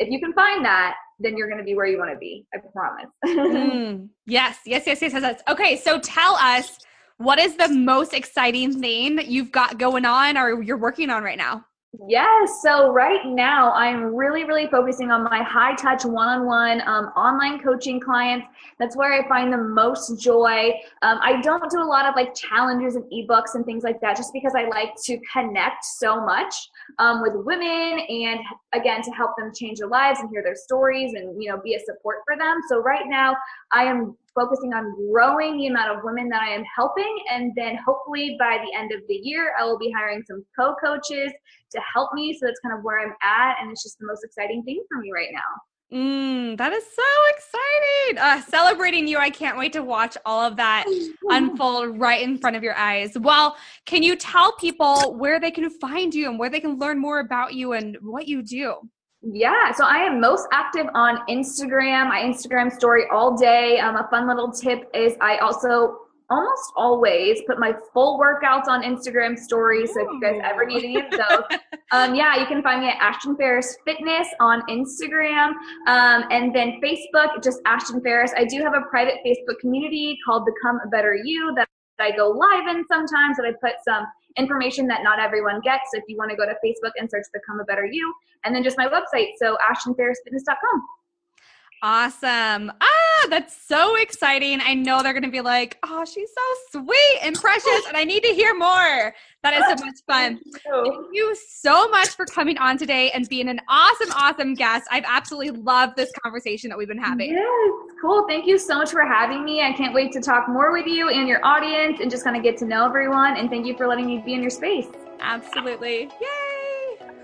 [0.00, 2.46] if you can find that, then you're going to be where you want to be.
[2.54, 3.10] I promise.
[3.26, 5.42] mm, yes, yes, yes, yes, yes.
[5.48, 6.78] Okay, so tell us
[7.18, 11.22] what is the most exciting thing that you've got going on or you're working on
[11.22, 11.66] right now?
[12.08, 12.62] Yes.
[12.62, 17.60] So right now, I'm really, really focusing on my high touch one on one online
[17.60, 18.46] coaching clients.
[18.78, 20.70] That's where I find the most joy.
[21.02, 24.16] Um, I don't do a lot of like challenges and ebooks and things like that
[24.16, 26.54] just because I like to connect so much
[26.98, 28.40] um, with women and
[28.72, 31.74] again to help them change their lives and hear their stories and you know be
[31.74, 32.60] a support for them.
[32.68, 33.36] So right now,
[33.72, 37.16] I am focusing on growing the amount of women that I am helping.
[37.30, 40.74] And then hopefully by the end of the year, I will be hiring some co
[40.82, 41.32] coaches
[41.72, 42.36] to help me.
[42.38, 43.56] So that's kind of where I'm at.
[43.60, 45.69] And it's just the most exciting thing for me right now.
[45.92, 48.18] Mm, that is so exciting.
[48.18, 49.18] Uh, celebrating you.
[49.18, 50.86] I can't wait to watch all of that
[51.30, 53.18] unfold right in front of your eyes.
[53.18, 57.00] Well, can you tell people where they can find you and where they can learn
[57.00, 58.76] more about you and what you do?
[59.22, 62.08] Yeah, so I am most active on Instagram.
[62.08, 63.78] My Instagram story all day.
[63.78, 65.98] Um, a fun little tip is I also
[66.30, 69.92] almost always put my full workouts on Instagram stories.
[69.92, 71.58] So if you guys ever need any of those,
[71.92, 75.52] um, yeah, you can find me at Ashton Ferris Fitness on Instagram.
[75.86, 78.32] Um, and then Facebook, just Ashton Ferris.
[78.36, 81.68] I do have a private Facebook community called Become a Better You that
[81.98, 84.06] I go live in sometimes that I put some
[84.38, 85.90] information that not everyone gets.
[85.92, 88.14] So if you want to go to Facebook and search Become a Better You,
[88.44, 90.82] and then just my website, so ashtonferrisfitness.com.
[91.82, 92.70] Awesome.
[92.80, 94.60] Ah, that's so exciting.
[94.62, 98.04] I know they're going to be like, oh, she's so sweet and precious, and I
[98.04, 99.14] need to hear more.
[99.42, 100.38] That is so much fun.
[100.38, 100.84] Thank you.
[100.84, 104.88] Thank you so much for coming on today and being an awesome, awesome guest.
[104.90, 107.30] I've absolutely loved this conversation that we've been having.
[107.30, 107.72] Yes,
[108.02, 108.26] cool.
[108.28, 109.62] Thank you so much for having me.
[109.62, 112.42] I can't wait to talk more with you and your audience and just kind of
[112.42, 113.38] get to know everyone.
[113.38, 114.86] And thank you for letting me be in your space.
[115.20, 116.10] Absolutely.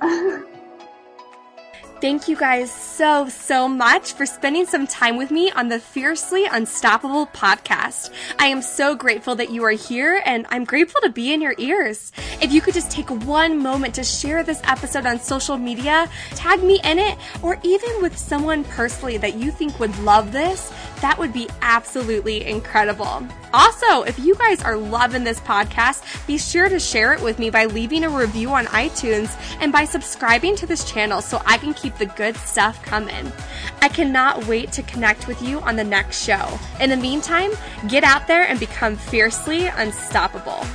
[0.02, 0.42] Yay.
[1.99, 6.44] Thank you guys so, so much for spending some time with me on the Fiercely
[6.44, 8.11] Unstoppable podcast.
[8.38, 11.55] I am so grateful that you are here and I'm grateful to be in your
[11.57, 12.12] ears.
[12.42, 16.62] If you could just take one moment to share this episode on social media, tag
[16.62, 20.70] me in it, or even with someone personally that you think would love this,
[21.01, 23.26] that would be absolutely incredible.
[23.55, 27.49] Also, if you guys are loving this podcast, be sure to share it with me
[27.49, 31.72] by leaving a review on iTunes and by subscribing to this channel so I can
[31.87, 33.30] keep the good stuff coming.
[33.80, 36.59] I cannot wait to connect with you on the next show.
[36.80, 37.53] In the meantime,
[37.87, 40.66] get out there and become fiercely unstoppable.